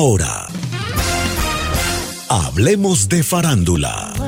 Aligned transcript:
ahora, 0.00 0.46
hablemos 2.30 3.06
de 3.06 3.22
farándula. 3.22 4.19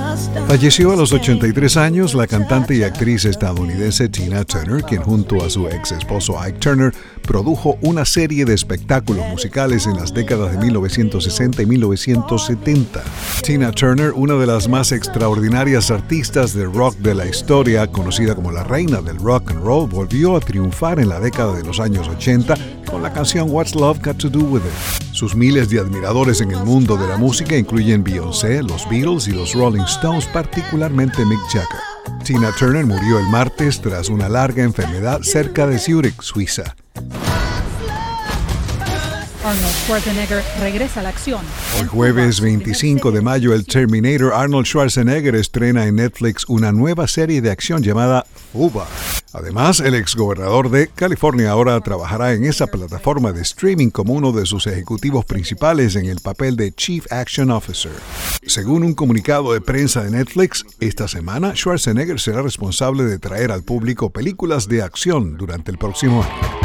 Falleció 0.48 0.92
a 0.92 0.96
los 0.96 1.12
83 1.12 1.76
años 1.76 2.14
la 2.14 2.26
cantante 2.26 2.74
y 2.74 2.82
actriz 2.82 3.24
estadounidense 3.24 4.08
Tina 4.08 4.44
Turner, 4.44 4.82
quien 4.82 5.02
junto 5.02 5.44
a 5.44 5.50
su 5.50 5.68
ex 5.68 5.92
esposo 5.92 6.38
Ike 6.40 6.58
Turner 6.58 6.94
produjo 7.22 7.78
una 7.80 8.04
serie 8.04 8.44
de 8.44 8.54
espectáculos 8.54 9.26
musicales 9.28 9.86
en 9.86 9.96
las 9.96 10.12
décadas 10.12 10.52
de 10.52 10.58
1960 10.58 11.62
y 11.62 11.66
1970. 11.66 13.02
Tina 13.42 13.72
Turner, 13.72 14.12
una 14.12 14.34
de 14.34 14.46
las 14.46 14.68
más 14.68 14.92
extraordinarias 14.92 15.90
artistas 15.90 16.52
de 16.54 16.64
rock 16.64 16.96
de 16.98 17.14
la 17.14 17.26
historia, 17.26 17.86
conocida 17.86 18.34
como 18.34 18.52
la 18.52 18.64
reina 18.64 19.00
del 19.00 19.16
rock 19.16 19.52
and 19.52 19.64
roll, 19.64 19.88
volvió 19.88 20.36
a 20.36 20.40
triunfar 20.40 21.00
en 21.00 21.08
la 21.08 21.20
década 21.20 21.54
de 21.54 21.64
los 21.64 21.80
años 21.80 22.08
80 22.08 22.54
con 22.92 23.02
la 23.02 23.12
canción 23.12 23.50
What's 23.50 23.74
Love 23.74 24.00
Got 24.04 24.18
to 24.18 24.28
Do 24.28 24.40
With 24.40 24.60
It. 24.60 25.02
Sus 25.12 25.34
miles 25.34 25.70
de 25.70 25.78
admiradores 25.78 26.40
en 26.40 26.50
el 26.50 26.64
mundo 26.64 26.96
de 26.96 27.06
la 27.06 27.16
música 27.16 27.56
incluyen 27.56 28.02
Beyoncé, 28.02 28.62
los 28.62 28.88
Beatles 28.88 29.28
y 29.28 29.32
los 29.32 29.54
Rolling 29.54 29.82
Stones, 29.82 30.01
particularmente 30.32 31.24
Mick 31.24 31.40
Jagger. 31.42 31.80
Tina 32.24 32.50
Turner 32.58 32.84
murió 32.84 33.20
el 33.20 33.26
martes 33.26 33.80
tras 33.80 34.08
una 34.08 34.28
larga 34.28 34.64
enfermedad 34.64 35.20
cerca 35.22 35.66
de 35.68 35.78
Zurich, 35.78 36.20
Suiza. 36.22 36.74
Arnold 39.44 39.74
Schwarzenegger 39.84 40.42
regresa 40.60 41.00
a 41.00 41.02
la 41.04 41.08
acción. 41.10 41.44
Hoy 41.80 41.86
jueves 41.86 42.40
25 42.40 43.12
de 43.12 43.20
mayo, 43.20 43.54
el 43.54 43.64
Terminator 43.64 44.32
Arnold 44.34 44.66
Schwarzenegger 44.66 45.36
estrena 45.36 45.86
en 45.86 45.96
Netflix 45.96 46.48
una 46.48 46.72
nueva 46.72 47.06
serie 47.06 47.40
de 47.40 47.50
acción 47.50 47.82
llamada 47.82 48.26
Fuba. 48.52 48.88
Además, 49.32 49.80
el 49.80 49.94
exgobernador 49.94 50.70
de 50.70 50.88
California 50.88 51.50
ahora 51.50 51.80
trabajará 51.80 52.34
en 52.34 52.44
esa 52.44 52.66
plataforma 52.66 53.32
de 53.32 53.42
streaming 53.42 53.88
como 53.88 54.12
uno 54.12 54.32
de 54.32 54.44
sus 54.44 54.66
ejecutivos 54.66 55.24
principales 55.24 55.96
en 55.96 56.06
el 56.06 56.20
papel 56.20 56.56
de 56.56 56.72
Chief 56.72 57.10
Action 57.10 57.50
Officer. 57.50 57.92
Según 58.46 58.82
un 58.82 58.94
comunicado 58.94 59.52
de 59.52 59.60
prensa 59.60 60.04
de 60.04 60.10
Netflix, 60.10 60.64
esta 60.80 61.08
semana 61.08 61.54
Schwarzenegger 61.54 62.20
será 62.20 62.42
responsable 62.42 63.04
de 63.04 63.18
traer 63.18 63.52
al 63.52 63.62
público 63.62 64.10
películas 64.10 64.68
de 64.68 64.82
acción 64.82 65.36
durante 65.38 65.70
el 65.70 65.78
próximo 65.78 66.22
año. 66.22 66.62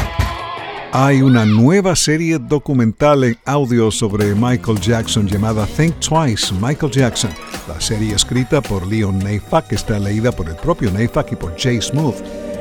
Hay 0.92 1.20
una 1.20 1.44
nueva 1.44 1.94
serie 1.94 2.38
documental 2.38 3.22
en 3.24 3.38
audio 3.44 3.90
sobre 3.90 4.34
Michael 4.34 4.80
Jackson 4.80 5.28
llamada 5.28 5.66
Think 5.66 5.94
Twice, 6.00 6.54
Michael 6.54 6.90
Jackson. 6.90 7.30
La 7.68 7.78
serie 7.78 8.14
escrita 8.14 8.62
por 8.62 8.86
Leon 8.86 9.18
Neyfakh 9.18 9.70
está 9.72 9.98
leída 9.98 10.32
por 10.32 10.48
el 10.48 10.56
propio 10.56 10.90
Neyfakh 10.90 11.32
y 11.32 11.36
por 11.36 11.54
Jay 11.58 11.80
Smooth. 11.82 12.16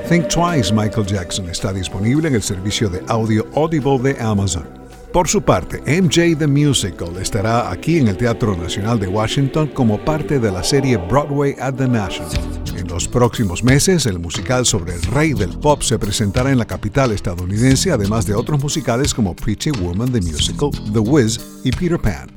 Think 0.08 0.30
Twice, 0.30 0.72
Michael 0.73 1.05
Jackson 1.05 1.50
está 1.50 1.73
disponible 1.73 2.30
en 2.30 2.36
el 2.36 2.41
servicio 2.41 2.89
de 2.89 3.03
audio 3.09 3.45
Audible 3.55 4.00
de 4.00 4.17
Amazon. 4.22 4.66
Por 5.11 5.27
su 5.27 5.41
parte, 5.41 5.81
MJ 6.02 6.38
the 6.38 6.47
Musical 6.47 7.17
estará 7.17 7.69
aquí 7.69 7.97
en 7.97 8.08
el 8.08 8.16
Teatro 8.16 8.55
Nacional 8.55 9.02
de 9.02 9.08
Washington 9.08 9.67
como 9.67 9.99
parte 9.99 10.39
de 10.39 10.49
la 10.49 10.64
serie 10.64 10.95
Broadway 10.95 11.58
at 11.59 11.73
the 11.73 11.89
National. 11.89 12.31
En 12.77 12.88
los 12.88 13.05
próximos 13.05 13.66
meses, 13.66 14.05
el 14.05 14.17
musical 14.17 14.66
sobre 14.66 14.94
el 14.94 15.02
rey 15.02 15.33
del 15.33 15.49
pop 15.59 15.81
se 15.81 15.99
presentará 15.99 16.52
en 16.52 16.59
la 16.59 16.66
capital 16.66 17.11
estadounidense, 17.11 17.92
además 17.92 18.25
de 18.25 18.33
otros 18.33 18.64
musicales 18.64 19.14
como 19.14 19.36
Pretty 19.36 19.71
Woman 19.71 20.09
the 20.14 20.21
Musical, 20.21 20.69
The 20.94 20.99
Wiz 20.99 21.38
y 21.66 21.71
Peter 21.71 21.99
Pan. 21.99 22.36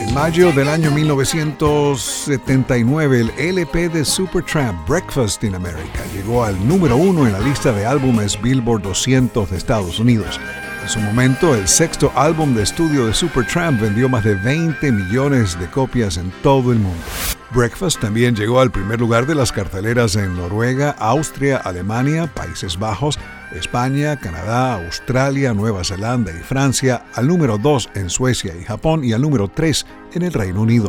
En 0.00 0.12
mayo 0.14 0.50
del 0.52 0.68
año 0.70 0.90
1979, 0.90 3.20
el 3.20 3.30
LP 3.36 3.90
de 3.90 4.02
Supertramp 4.02 4.88
Breakfast 4.88 5.44
in 5.44 5.54
America 5.54 6.00
llegó 6.14 6.42
al 6.42 6.66
número 6.66 6.96
uno 6.96 7.26
en 7.26 7.34
la 7.34 7.40
lista 7.40 7.70
de 7.70 7.84
álbumes 7.84 8.40
Billboard 8.40 8.80
200 8.80 9.50
de 9.50 9.58
Estados 9.58 10.00
Unidos. 10.00 10.40
En 10.82 10.88
su 10.88 11.00
momento, 11.00 11.54
el 11.54 11.68
sexto 11.68 12.10
álbum 12.14 12.54
de 12.54 12.62
estudio 12.62 13.08
de 13.08 13.12
Supertramp 13.12 13.78
vendió 13.78 14.08
más 14.08 14.24
de 14.24 14.36
20 14.36 14.90
millones 14.90 15.60
de 15.60 15.70
copias 15.70 16.16
en 16.16 16.30
todo 16.42 16.72
el 16.72 16.78
mundo. 16.78 17.04
Breakfast 17.52 18.00
también 18.00 18.36
llegó 18.36 18.60
al 18.60 18.70
primer 18.70 19.00
lugar 19.00 19.26
de 19.26 19.34
las 19.34 19.50
carteleras 19.50 20.14
en 20.14 20.36
Noruega, 20.36 20.94
Austria, 20.98 21.56
Alemania, 21.56 22.32
Países 22.32 22.78
Bajos, 22.78 23.18
España, 23.52 24.16
Canadá, 24.16 24.84
Australia, 24.84 25.52
Nueva 25.52 25.82
Zelanda 25.82 26.30
y 26.30 26.42
Francia, 26.44 27.04
al 27.14 27.26
número 27.26 27.58
2 27.58 27.90
en 27.94 28.08
Suecia 28.08 28.54
y 28.54 28.62
Japón 28.62 29.04
y 29.04 29.12
al 29.12 29.22
número 29.22 29.48
3 29.48 29.84
en 30.12 30.22
el 30.22 30.32
Reino 30.32 30.62
Unido. 30.62 30.88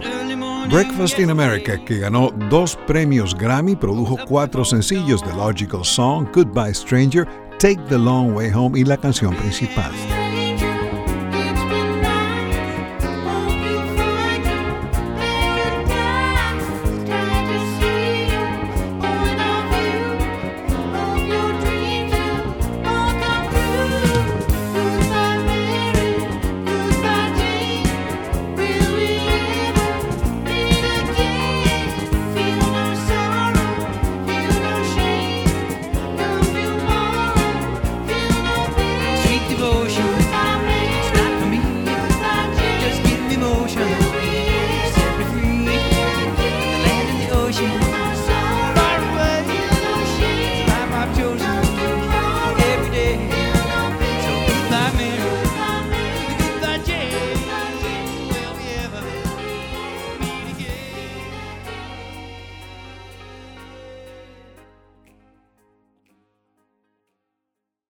Breakfast 0.69 1.17
in 1.19 1.31
America, 1.31 1.83
que 1.83 1.97
ganó 1.97 2.29
dos 2.49 2.77
premios 2.85 3.35
Grammy, 3.35 3.75
produjo 3.75 4.17
cuatro 4.27 4.63
sencillos: 4.63 5.23
The 5.23 5.33
Logical 5.33 5.83
Song, 5.83 6.27
Goodbye 6.31 6.75
Stranger, 6.75 7.27
Take 7.57 7.81
the 7.89 7.97
Long 7.97 8.35
Way 8.35 8.51
Home 8.53 8.79
y 8.79 8.83
la 8.83 8.97
canción 8.97 9.35
principal. 9.35 9.91